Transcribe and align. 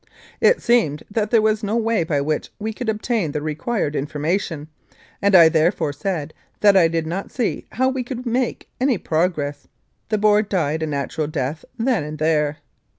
It 0.39 0.63
seemed 0.63 1.03
that 1.11 1.29
there 1.29 1.43
was 1.43 1.61
no 1.61 1.75
way 1.75 2.03
by 2.03 2.21
which 2.21 2.49
we 2.57 2.73
could 2.73 2.89
obtain 2.89 3.31
the 3.33 3.41
required 3.43 3.95
information, 3.95 4.67
and 5.21 5.35
I 5.35 5.47
therefore 5.47 5.93
said 5.93 6.33
that 6.61 6.75
I 6.75 6.87
did 6.87 7.05
not 7.05 7.29
see 7.29 7.67
how 7.73 7.87
we 7.89 8.03
could 8.03 8.25
make 8.25 8.67
any 8.79 8.97
progress. 8.97 9.67
The 10.09 10.17
board 10.17 10.49
died 10.49 10.81
a 10.81 10.87
natural 10.87 11.27
death 11.27 11.63
then 11.77 12.03
and 12.03 12.17
there. 12.17 12.57